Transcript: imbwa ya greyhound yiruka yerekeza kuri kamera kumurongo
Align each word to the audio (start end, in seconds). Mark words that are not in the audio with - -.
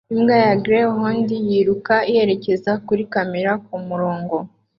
imbwa 0.13 0.35
ya 0.45 0.53
greyhound 0.63 1.27
yiruka 1.49 1.95
yerekeza 2.13 2.71
kuri 2.85 3.03
kamera 3.13 3.51
kumurongo 3.65 4.35